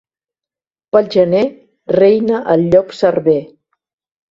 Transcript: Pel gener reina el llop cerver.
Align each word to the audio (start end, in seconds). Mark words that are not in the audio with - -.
Pel 0.95 1.09
gener 1.17 1.43
reina 1.97 2.41
el 2.55 2.67
llop 2.73 2.99
cerver. 3.03 3.39